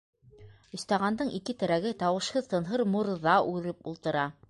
[0.77, 4.31] «Өс таған»дың ике терәге, тауышһыҙ-тынһыҙ мурҙа үреп ултыра.